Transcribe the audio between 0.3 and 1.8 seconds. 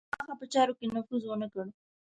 په چارو کې نفوذ ونه لري.